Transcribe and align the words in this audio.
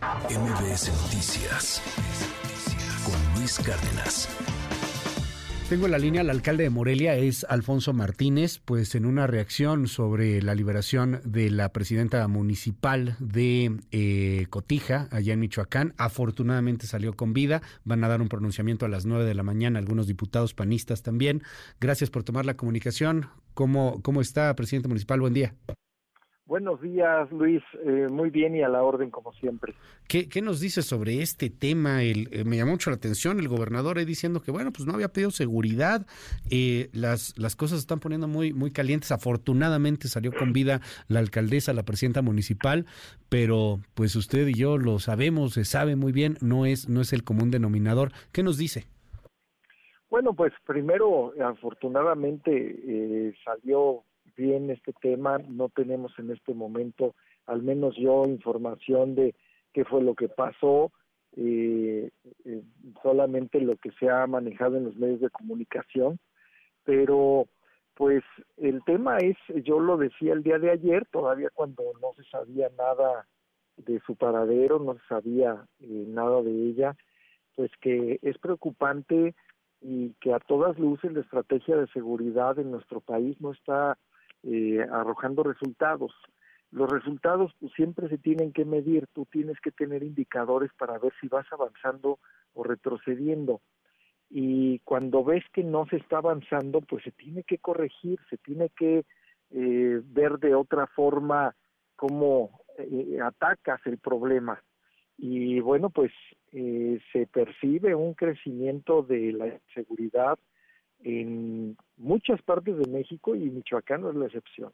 MBS 0.00 0.90
Noticias 1.02 1.82
con 3.04 3.38
Luis 3.38 3.58
Cárdenas. 3.58 4.28
Tengo 5.68 5.84
en 5.84 5.92
la 5.92 5.98
línea 5.98 6.22
al 6.22 6.30
alcalde 6.30 6.64
de 6.64 6.70
Morelia, 6.70 7.16
es 7.16 7.44
Alfonso 7.44 7.92
Martínez, 7.92 8.60
pues 8.64 8.94
en 8.94 9.04
una 9.04 9.26
reacción 9.26 9.88
sobre 9.88 10.40
la 10.40 10.54
liberación 10.54 11.20
de 11.24 11.50
la 11.50 11.68
presidenta 11.68 12.26
municipal 12.28 13.16
de 13.20 13.78
eh, 13.92 14.46
Cotija, 14.48 15.06
allá 15.10 15.34
en 15.34 15.40
Michoacán, 15.40 15.92
afortunadamente 15.98 16.86
salió 16.86 17.14
con 17.14 17.34
vida, 17.34 17.60
van 17.84 18.02
a 18.02 18.08
dar 18.08 18.22
un 18.22 18.28
pronunciamiento 18.28 18.86
a 18.86 18.88
las 18.88 19.04
nueve 19.04 19.26
de 19.26 19.34
la 19.34 19.42
mañana, 19.42 19.78
algunos 19.78 20.06
diputados 20.06 20.54
panistas 20.54 21.02
también. 21.02 21.42
Gracias 21.78 22.08
por 22.08 22.24
tomar 22.24 22.46
la 22.46 22.54
comunicación. 22.54 23.28
¿Cómo, 23.52 24.00
cómo 24.02 24.22
está, 24.22 24.56
presidente 24.56 24.88
municipal? 24.88 25.20
Buen 25.20 25.34
día. 25.34 25.54
Buenos 26.50 26.80
días, 26.80 27.30
Luis. 27.30 27.62
Eh, 27.86 28.08
muy 28.10 28.28
bien 28.30 28.56
y 28.56 28.62
a 28.62 28.68
la 28.68 28.82
orden, 28.82 29.08
como 29.10 29.32
siempre. 29.34 29.72
¿Qué, 30.08 30.28
qué 30.28 30.42
nos 30.42 30.58
dice 30.58 30.82
sobre 30.82 31.22
este 31.22 31.48
tema? 31.48 32.02
El, 32.02 32.28
eh, 32.32 32.42
me 32.42 32.56
llamó 32.56 32.72
mucho 32.72 32.90
la 32.90 32.96
atención 32.96 33.38
el 33.38 33.46
gobernador 33.46 33.98
ahí 33.98 34.04
diciendo 34.04 34.42
que, 34.42 34.50
bueno, 34.50 34.72
pues 34.72 34.84
no 34.84 34.94
había 34.94 35.12
pedido 35.12 35.30
seguridad. 35.30 36.08
Eh, 36.50 36.90
las, 36.92 37.38
las 37.38 37.54
cosas 37.54 37.78
se 37.78 37.82
están 37.82 38.00
poniendo 38.00 38.26
muy, 38.26 38.52
muy 38.52 38.72
calientes. 38.72 39.12
Afortunadamente 39.12 40.08
salió 40.08 40.32
con 40.32 40.52
vida 40.52 40.80
la 41.06 41.20
alcaldesa, 41.20 41.72
la 41.72 41.84
presidenta 41.84 42.20
municipal, 42.20 42.84
pero 43.28 43.78
pues 43.94 44.16
usted 44.16 44.48
y 44.48 44.54
yo 44.54 44.76
lo 44.76 44.98
sabemos, 44.98 45.52
se 45.52 45.64
sabe 45.64 45.94
muy 45.94 46.10
bien, 46.10 46.36
no 46.40 46.66
es, 46.66 46.88
no 46.88 47.00
es 47.00 47.12
el 47.12 47.22
común 47.22 47.52
denominador. 47.52 48.10
¿Qué 48.32 48.42
nos 48.42 48.58
dice? 48.58 48.88
Bueno, 50.10 50.34
pues 50.34 50.52
primero, 50.66 51.32
afortunadamente 51.40 53.36
salió 53.44 54.02
bien 54.36 54.70
este 54.70 54.92
tema, 55.00 55.38
no 55.38 55.68
tenemos 55.68 56.12
en 56.18 56.30
este 56.30 56.54
momento, 56.54 57.14
al 57.46 57.62
menos 57.62 57.96
yo, 57.96 58.24
información 58.24 59.14
de 59.14 59.34
qué 59.72 59.84
fue 59.84 60.02
lo 60.02 60.14
que 60.14 60.28
pasó, 60.28 60.92
eh, 61.36 62.10
eh, 62.44 62.62
solamente 63.02 63.60
lo 63.60 63.76
que 63.76 63.90
se 63.92 64.08
ha 64.08 64.26
manejado 64.26 64.76
en 64.76 64.84
los 64.84 64.96
medios 64.96 65.20
de 65.20 65.30
comunicación, 65.30 66.18
pero 66.84 67.46
pues 67.94 68.24
el 68.56 68.82
tema 68.84 69.18
es, 69.18 69.36
yo 69.64 69.78
lo 69.78 69.96
decía 69.96 70.32
el 70.32 70.42
día 70.42 70.58
de 70.58 70.70
ayer, 70.70 71.06
todavía 71.12 71.50
cuando 71.52 71.82
no 72.00 72.14
se 72.16 72.24
sabía 72.30 72.70
nada 72.76 73.26
de 73.76 74.00
su 74.06 74.16
paradero, 74.16 74.78
no 74.78 74.94
se 74.94 75.06
sabía 75.06 75.66
eh, 75.80 76.04
nada 76.08 76.42
de 76.42 76.50
ella, 76.50 76.96
pues 77.54 77.70
que 77.80 78.18
es 78.22 78.38
preocupante 78.38 79.34
y 79.80 80.14
que 80.20 80.32
a 80.32 80.40
todas 80.40 80.78
luces 80.78 81.12
la 81.12 81.20
estrategia 81.20 81.76
de 81.76 81.86
seguridad 81.88 82.58
en 82.58 82.70
nuestro 82.70 83.00
país 83.00 83.40
no 83.40 83.52
está 83.52 83.98
eh, 84.42 84.86
arrojando 84.90 85.42
resultados. 85.42 86.12
Los 86.70 86.88
resultados 86.90 87.52
pues, 87.58 87.72
siempre 87.72 88.08
se 88.08 88.18
tienen 88.18 88.52
que 88.52 88.64
medir, 88.64 89.06
tú 89.12 89.26
tienes 89.30 89.58
que 89.60 89.72
tener 89.72 90.02
indicadores 90.02 90.70
para 90.78 90.98
ver 90.98 91.12
si 91.20 91.28
vas 91.28 91.46
avanzando 91.52 92.18
o 92.54 92.62
retrocediendo. 92.62 93.60
Y 94.28 94.78
cuando 94.80 95.24
ves 95.24 95.44
que 95.52 95.64
no 95.64 95.86
se 95.86 95.96
está 95.96 96.18
avanzando, 96.18 96.80
pues 96.80 97.02
se 97.02 97.10
tiene 97.10 97.42
que 97.42 97.58
corregir, 97.58 98.20
se 98.30 98.36
tiene 98.38 98.68
que 98.70 99.04
eh, 99.50 100.00
ver 100.04 100.38
de 100.38 100.54
otra 100.54 100.86
forma 100.86 101.56
cómo 101.96 102.60
eh, 102.78 103.18
atacas 103.20 103.80
el 103.86 103.98
problema. 103.98 104.62
Y 105.18 105.58
bueno, 105.60 105.90
pues 105.90 106.12
eh, 106.52 107.00
se 107.12 107.26
percibe 107.26 107.94
un 107.94 108.14
crecimiento 108.14 109.02
de 109.02 109.32
la 109.32 109.60
seguridad 109.74 110.38
en 111.02 111.76
muchas 111.96 112.42
partes 112.42 112.76
de 112.78 112.86
México 112.86 113.34
y 113.34 113.50
Michoacán 113.50 114.02
no 114.02 114.10
es 114.10 114.16
la 114.16 114.26
excepción. 114.26 114.72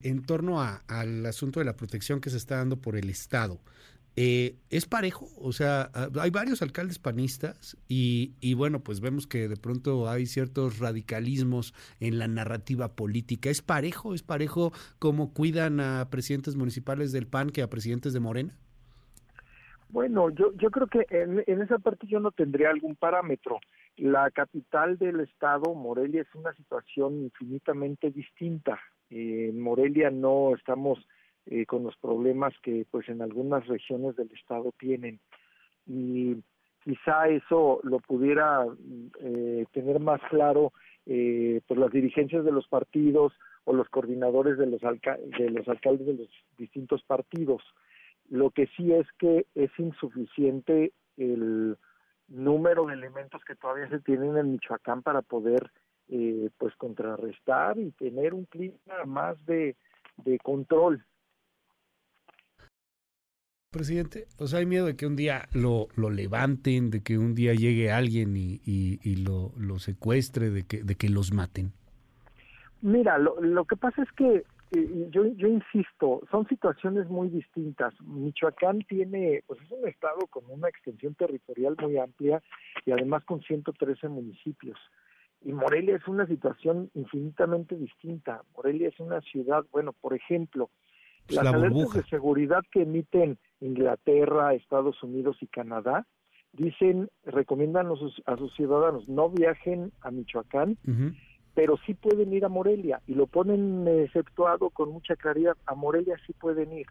En 0.00 0.24
torno 0.24 0.60
a, 0.60 0.84
al 0.86 1.26
asunto 1.26 1.58
de 1.58 1.66
la 1.66 1.74
protección 1.74 2.20
que 2.20 2.30
se 2.30 2.36
está 2.36 2.58
dando 2.58 2.80
por 2.80 2.94
el 2.94 3.10
Estado, 3.10 3.60
eh, 4.20 4.56
¿es 4.70 4.86
parejo? 4.86 5.28
O 5.36 5.52
sea, 5.52 5.92
hay 6.20 6.30
varios 6.30 6.60
alcaldes 6.60 6.98
panistas 6.98 7.76
y, 7.86 8.34
y, 8.40 8.54
bueno, 8.54 8.82
pues 8.82 9.00
vemos 9.00 9.28
que 9.28 9.48
de 9.48 9.56
pronto 9.56 10.08
hay 10.08 10.26
ciertos 10.26 10.78
radicalismos 10.80 11.72
en 12.00 12.18
la 12.18 12.26
narrativa 12.26 12.96
política. 12.96 13.48
¿Es 13.48 13.62
parejo? 13.62 14.14
¿Es 14.14 14.24
parejo 14.24 14.72
cómo 14.98 15.32
cuidan 15.32 15.78
a 15.78 16.10
presidentes 16.10 16.56
municipales 16.56 17.12
del 17.12 17.28
PAN 17.28 17.50
que 17.50 17.62
a 17.62 17.70
presidentes 17.70 18.12
de 18.12 18.18
Morena? 18.18 18.58
Bueno, 19.90 20.30
yo, 20.30 20.52
yo 20.54 20.70
creo 20.70 20.86
que 20.86 21.06
en, 21.10 21.40
esa 21.62 21.78
parte 21.78 22.06
yo 22.06 22.20
no 22.20 22.30
tendría 22.30 22.70
algún 22.70 22.94
parámetro. 22.96 23.58
La 23.96 24.30
capital 24.30 24.98
del 24.98 25.20
estado, 25.20 25.74
Morelia, 25.74 26.22
es 26.22 26.34
una 26.34 26.52
situación 26.52 27.22
infinitamente 27.22 28.10
distinta. 28.10 28.78
Eh, 29.10 29.50
Morelia 29.54 30.10
no 30.10 30.54
estamos 30.54 30.98
eh, 31.46 31.64
con 31.64 31.82
los 31.82 31.96
problemas 31.96 32.52
que 32.62 32.86
pues 32.90 33.08
en 33.08 33.22
algunas 33.22 33.66
regiones 33.66 34.14
del 34.16 34.30
estado 34.32 34.72
tienen 34.78 35.18
y 35.86 36.36
quizá 36.84 37.28
eso 37.28 37.80
lo 37.82 38.00
pudiera 38.00 38.66
eh, 39.20 39.64
tener 39.72 39.98
más 39.98 40.20
claro 40.28 40.72
eh, 41.06 41.62
pues 41.66 41.80
las 41.80 41.90
dirigencias 41.90 42.44
de 42.44 42.52
los 42.52 42.68
partidos 42.68 43.32
o 43.64 43.72
los 43.72 43.88
coordinadores 43.88 44.58
de 44.58 44.66
los, 44.66 44.84
alca 44.84 45.16
de 45.38 45.50
los 45.50 45.66
alcaldes 45.68 46.06
de 46.06 46.14
los 46.14 46.28
distintos 46.58 47.02
partidos. 47.02 47.62
Lo 48.28 48.50
que 48.50 48.66
sí 48.76 48.92
es 48.92 49.06
que 49.18 49.46
es 49.54 49.70
insuficiente 49.78 50.92
el 51.16 51.76
número 52.28 52.86
de 52.86 52.94
elementos 52.94 53.42
que 53.44 53.56
todavía 53.56 53.88
se 53.88 54.00
tienen 54.00 54.36
en 54.36 54.52
Michoacán 54.52 55.02
para 55.02 55.22
poder 55.22 55.70
eh, 56.08 56.50
pues 56.58 56.74
contrarrestar 56.76 57.78
y 57.78 57.90
tener 57.92 58.34
un 58.34 58.44
clima 58.44 59.04
más 59.06 59.44
de, 59.46 59.76
de 60.18 60.38
control. 60.38 61.04
Presidente, 63.70 64.26
o 64.38 64.46
sea, 64.46 64.60
hay 64.60 64.66
miedo 64.66 64.86
de 64.86 64.96
que 64.96 65.06
un 65.06 65.14
día 65.14 65.46
lo, 65.52 65.88
lo 65.94 66.08
levanten, 66.08 66.90
de 66.90 67.02
que 67.02 67.18
un 67.18 67.34
día 67.34 67.52
llegue 67.52 67.90
alguien 67.90 68.34
y, 68.36 68.60
y, 68.64 68.98
y 69.02 69.16
lo, 69.16 69.52
lo 69.58 69.78
secuestre, 69.78 70.48
de 70.48 70.66
que, 70.66 70.82
de 70.82 70.94
que 70.94 71.10
los 71.10 71.32
maten. 71.34 71.72
Mira, 72.82 73.18
lo, 73.18 73.40
lo 73.40 73.64
que 73.64 73.76
pasa 73.76 74.02
es 74.02 74.12
que 74.12 74.44
eh, 74.70 75.08
yo, 75.10 75.26
yo 75.26 75.48
insisto, 75.48 76.20
son 76.30 76.46
situaciones 76.46 77.08
muy 77.08 77.28
distintas. 77.28 77.94
Michoacán 78.02 78.80
tiene, 78.80 79.42
pues 79.46 79.60
es 79.62 79.70
un 79.70 79.88
estado 79.88 80.26
con 80.28 80.44
una 80.50 80.68
extensión 80.68 81.14
territorial 81.14 81.76
muy 81.80 81.96
amplia 81.98 82.42
y 82.84 82.92
además 82.92 83.24
con 83.24 83.40
113 83.40 84.08
municipios. 84.08 84.78
Y 85.40 85.52
Morelia 85.52 85.96
es 85.96 86.06
una 86.06 86.26
situación 86.26 86.90
infinitamente 86.94 87.76
distinta. 87.76 88.42
Morelia 88.56 88.88
es 88.88 88.98
una 89.00 89.20
ciudad, 89.22 89.64
bueno, 89.70 89.92
por 89.92 90.14
ejemplo, 90.14 90.68
Pues 91.26 91.36
las 91.36 91.44
la 91.44 91.50
alertas 91.50 91.92
de 91.94 92.02
seguridad 92.04 92.62
que 92.70 92.82
emiten 92.82 93.38
Inglaterra, 93.60 94.54
Estados 94.54 95.02
Unidos 95.02 95.38
y 95.40 95.46
Canadá 95.46 96.06
dicen, 96.52 97.08
recomiendan 97.24 97.86
a 97.86 97.96
sus, 97.96 98.20
a 98.26 98.36
sus 98.36 98.54
ciudadanos 98.54 99.08
no 99.08 99.30
viajen 99.30 99.92
a 100.00 100.10
Michoacán. 100.10 100.76
Pero 101.58 101.76
sí 101.84 101.94
pueden 101.94 102.32
ir 102.32 102.44
a 102.44 102.48
Morelia 102.48 103.00
y 103.08 103.14
lo 103.14 103.26
ponen 103.26 103.88
exceptuado 103.88 104.70
con 104.70 104.92
mucha 104.92 105.16
claridad. 105.16 105.56
A 105.66 105.74
Morelia 105.74 106.14
sí 106.24 106.32
pueden 106.32 106.72
ir. 106.72 106.86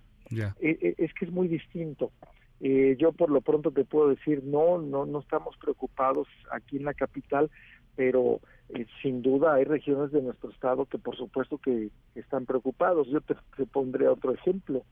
Eh, 0.60 0.78
eh, 0.82 0.96
es 0.98 1.14
que 1.14 1.24
es 1.24 1.32
muy 1.32 1.48
distinto. 1.48 2.12
Eh, 2.60 2.98
yo 3.00 3.14
por 3.14 3.30
lo 3.30 3.40
pronto 3.40 3.72
te 3.72 3.86
puedo 3.86 4.10
decir, 4.10 4.44
no, 4.44 4.78
no, 4.78 5.06
no 5.06 5.20
estamos 5.20 5.56
preocupados 5.56 6.28
aquí 6.52 6.76
en 6.76 6.84
la 6.84 6.94
capital, 6.94 7.50
pero 7.96 8.42
eh, 8.68 8.86
sin 9.02 9.22
duda 9.22 9.54
hay 9.54 9.64
regiones 9.64 10.12
de 10.12 10.22
nuestro 10.22 10.50
estado 10.50 10.86
que 10.86 10.98
por 10.98 11.16
supuesto 11.16 11.60
que 11.60 11.90
están 12.16 12.46
preocupados. 12.46 13.08
Yo 13.08 13.22
te, 13.22 13.36
te 13.56 13.66
pondré 13.68 14.10
otro 14.10 14.34
ejemplo. 14.34 14.84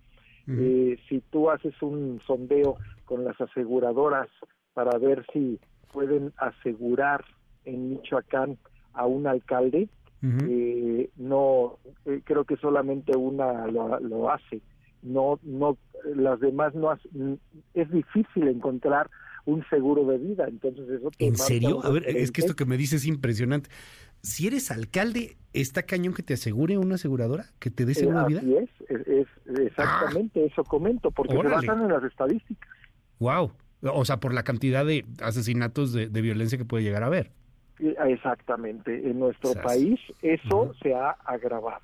Eh, 0.48 0.98
si 1.10 1.20
tú 1.20 1.50
haces 1.50 1.74
un 1.82 2.22
sondeo 2.26 2.78
con 3.04 3.26
las 3.26 3.42
aseguradoras 3.42 4.30
para 4.74 4.98
ver 5.00 5.26
si 5.34 5.60
pueden 5.92 6.32
asegurar 6.38 7.26
en 7.66 7.90
Michoacán 7.90 8.58
a 8.96 9.06
un 9.06 9.28
alcalde, 9.28 9.90
Ujú. 10.24 10.46
eh, 10.50 11.10
no 11.18 11.78
eh, 12.06 12.22
creo 12.24 12.46
que 12.46 12.56
solamente 12.58 13.16
una 13.16 13.68
lo, 13.68 14.00
lo 14.00 14.32
hace 14.32 14.62
no 15.02 15.40
no 15.44 15.78
las 16.16 16.40
demás 16.40 16.74
no 16.74 16.90
hace- 16.90 17.10
mm, 17.12 17.34
es 17.76 17.92
difícil 17.92 18.48
encontrar 18.48 19.10
un 19.46 19.64
seguro 19.70 20.04
de 20.06 20.18
vida 20.18 20.46
entonces 20.48 20.90
eso 20.90 21.12
te 21.12 21.28
¿En 21.28 21.36
serio? 21.36 21.84
A 21.84 21.92
ver, 21.92 22.08
es 22.08 22.32
que 22.32 22.42
esto 22.42 22.56
que 22.56 22.66
me 22.66 22.78
dices 22.78 23.02
es 23.04 23.08
impresionante. 23.08 23.70
Si 24.24 24.48
eres 24.48 24.72
alcalde, 24.72 25.38
¿está 25.54 25.84
cañón 25.84 26.16
que 26.16 26.24
te 26.24 26.34
asegure 26.34 26.80
una 26.80 26.96
aseguradora? 26.96 27.46
¿Que 27.60 27.70
te 27.70 27.86
dé 27.86 27.92
Eh, 27.92 27.96
seguro 27.96 28.20
de 28.22 28.26
vida? 28.26 28.40
así 28.40 28.56
es, 28.56 28.70
es, 28.90 29.28
es 29.46 29.60
exactamente 29.60 30.44
eso 30.44 30.64
comento 30.64 31.12
porque 31.12 31.34
se 31.34 31.38
Órale. 31.38 31.68
basan 31.68 31.84
en 31.84 31.90
las 31.90 32.04
estadísticas 32.04 32.70
Wow. 33.20 33.52
O 33.84 34.04
sea, 34.06 34.20
por 34.20 34.34
la 34.34 34.42
cantidad 34.44 34.84
de 34.84 35.06
asesinatos 35.22 35.94
de, 35.94 36.08
de 36.10 36.22
violencia 36.22 36.58
que 36.58 36.66
puede 36.66 36.84
llegar 36.84 37.04
a 37.04 37.08
haber. 37.08 37.32
Eh, 37.80 37.96
exactamente 38.08 39.10
en 39.10 39.20
nuestro 39.20 39.54
Sas. 39.54 39.64
país 39.64 40.00
eso 40.22 40.74
se 40.82 40.94
ha 40.94 41.12
agravado 41.12 41.82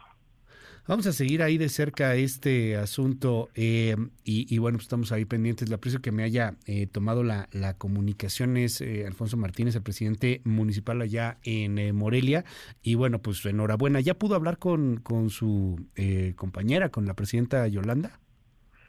Vamos 0.88 1.06
a 1.06 1.12
seguir 1.14 1.44
ahí 1.44 1.60
de 1.60 1.70
cerca 1.70 2.16
este 2.16 2.76
asunto 2.76 3.50
eh, 3.54 3.96
y, 4.24 4.54
y 4.54 4.58
bueno, 4.58 4.78
pues 4.80 4.86
estamos 4.86 5.12
ahí 5.12 5.26
pendientes. 5.26 5.70
Le 5.70 5.76
aprecio 5.76 6.02
que 6.02 6.12
me 6.12 6.24
haya 6.24 6.56
eh, 6.66 6.88
tomado 6.88 7.24
la, 7.24 7.48
la 7.52 7.78
comunicación. 7.78 8.58
Es 8.58 8.82
eh, 8.82 9.06
Alfonso 9.06 9.38
Martínez, 9.38 9.76
el 9.76 9.84
presidente 9.84 10.42
municipal 10.44 11.00
allá 11.02 11.38
en 11.44 11.78
eh, 11.78 11.94
Morelia. 11.94 12.46
Y 12.82 12.96
bueno, 12.96 13.20
pues 13.20 13.46
enhorabuena. 13.46 14.00
¿Ya 14.00 14.16
pudo 14.16 14.34
hablar 14.34 14.58
con, 14.58 14.98
con 14.98 15.30
su 15.30 15.86
eh, 15.96 16.34
compañera, 16.36 16.90
con 16.90 17.06
la 17.06 17.14
presidenta 17.14 17.68
Yolanda? 17.68 18.20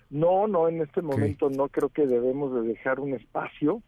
No, 0.08 0.46
no, 0.48 0.68
en 0.68 0.80
este 0.80 1.02
momento 1.02 1.50
no 1.50 1.68
creo 1.68 1.90
que 1.90 2.06
debemos 2.06 2.54
de 2.54 2.62
dejar 2.68 3.00
un 3.00 3.12
espacio. 3.12 3.82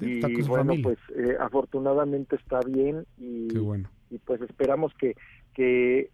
Y 0.00 0.20
bueno, 0.42 0.74
pues 0.82 0.98
eh, 1.16 1.36
afortunadamente 1.40 2.36
está 2.36 2.60
bien 2.60 3.06
y, 3.18 3.48
y 4.10 4.18
pues 4.24 4.40
esperamos 4.42 4.92
que, 4.94 5.14
que 5.54 6.10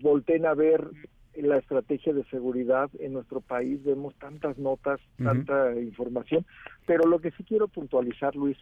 volteen 0.00 0.46
a 0.46 0.54
ver 0.54 0.88
la 1.36 1.58
estrategia 1.58 2.12
de 2.12 2.24
seguridad 2.24 2.90
en 2.98 3.14
nuestro 3.14 3.40
país. 3.40 3.82
Vemos 3.82 4.14
tantas 4.18 4.56
notas, 4.58 5.00
tanta 5.16 5.78
información, 5.80 6.46
pero 6.86 7.08
lo 7.08 7.20
que 7.20 7.32
sí 7.32 7.44
quiero 7.44 7.68
puntualizar, 7.68 8.36
Luis, 8.36 8.56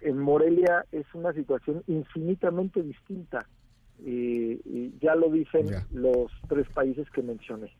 en 0.00 0.18
Morelia 0.18 0.86
es 0.92 1.06
una 1.14 1.32
situación 1.32 1.82
infinitamente 1.86 2.82
distinta. 2.82 3.46
y 3.98 4.92
ya 5.00 5.14
lo 5.14 5.30
dicen 5.30 5.66
los 5.92 6.30
tres 6.48 6.66
países 6.70 7.08
que 7.10 7.22
mencioné. 7.22 7.72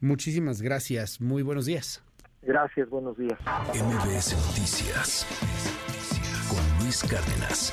Muchísimas 0.00 0.62
gracias. 0.62 1.20
Muy 1.20 1.42
buenos 1.42 1.66
días. 1.66 2.02
Gracias, 2.42 2.90
buenos 2.90 3.16
días. 3.16 3.38
MBS 3.72 4.36
Noticias 4.48 5.26
con 6.48 6.84
Luis 6.84 7.02
Cárdenas. 7.02 7.72